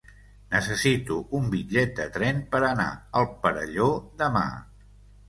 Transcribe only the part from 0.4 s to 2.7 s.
Necessito un bitllet de tren per